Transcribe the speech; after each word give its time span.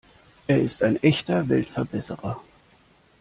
Er 0.47 0.59
ist 0.59 0.81
ein 0.81 0.95
echter 1.03 1.47
Weltverbesserer. 1.47 2.41